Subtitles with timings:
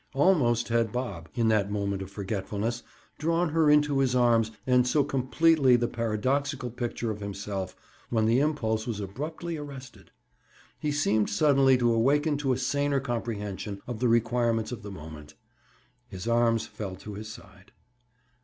[0.15, 2.81] Almost had Bob, in that moment of forgetfulness,
[3.19, 7.75] drawn her into his arms and so completed the paradoxical picture of himself,
[8.09, 10.09] when the impulse was abruptly arrested.
[10.79, 15.35] He seemed suddenly to awaken to a saner comprehension of the requirements of the moment.
[16.07, 17.71] His arms fell to his side.